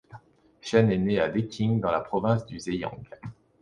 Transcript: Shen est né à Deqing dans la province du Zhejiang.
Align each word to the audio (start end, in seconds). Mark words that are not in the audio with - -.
Shen 0.61 0.91
est 0.91 0.97
né 0.97 1.19
à 1.19 1.29
Deqing 1.29 1.79
dans 1.79 1.91
la 1.91 1.99
province 2.01 2.47
du 2.47 2.59
Zhejiang. 2.59 3.03